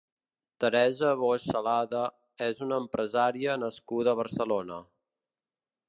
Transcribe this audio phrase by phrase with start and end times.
[0.63, 2.01] Teresa Boix Salada
[2.47, 4.85] és una empresària nascuda a Barcelona.